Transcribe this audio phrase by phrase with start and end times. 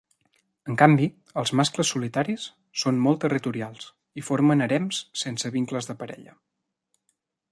[0.71, 1.07] En canvi,
[1.41, 2.45] els mascles solitaris
[2.85, 3.87] són molt territorials
[4.21, 6.37] i formen harems sense vincles de parella.